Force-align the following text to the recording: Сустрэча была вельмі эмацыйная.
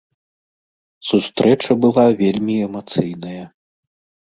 Сустрэча 1.09 1.71
была 1.85 2.07
вельмі 2.23 2.55
эмацыйная. 2.71 3.43